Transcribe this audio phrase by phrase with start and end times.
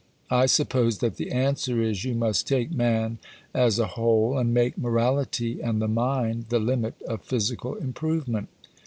[0.31, 3.19] I suppose that the answer is you must take man
[3.53, 8.49] as a whole, and make morality and the mind the limit of physical improvement.